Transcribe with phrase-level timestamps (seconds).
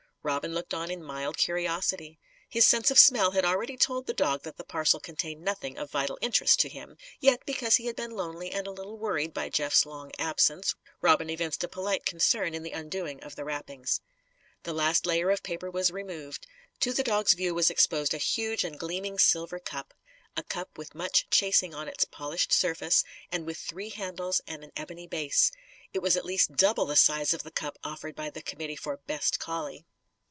[0.23, 2.19] Robin looked on in mild curiosity.
[2.47, 5.89] His sense of smell had already told the dog that the parcel contained nothing of
[5.89, 6.95] vital interest to him.
[7.19, 11.27] Yet, because he had been lonely and a little worried by Jeff's long absence, Robin
[11.31, 13.99] evinced a polite concern in the undoing of the wrappings.
[14.61, 16.45] The last layer of paper was removed.
[16.81, 19.91] To the dog's view was exposed a huge and gleaming silver cup,
[20.37, 24.71] a cup with much chasing on its polished surface and with three handles and an
[24.77, 25.51] ebony base.
[25.93, 28.97] It was at least double the size of the cup offered by the committee for
[29.07, 29.83] "best collie."